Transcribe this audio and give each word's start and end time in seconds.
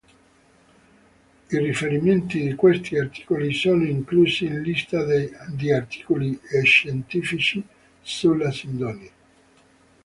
I 1.51 1.57
riferimenti 1.59 2.41
di 2.41 2.55
questi 2.55 2.97
articoli 2.97 3.53
sono 3.53 3.83
inclusi 3.85 4.45
in 4.45 4.63
Lista 4.63 5.05
di 5.53 5.71
articoli 5.71 6.39
scientifici 6.63 7.63
sulla 8.01 8.51
Sindone. 8.51 9.09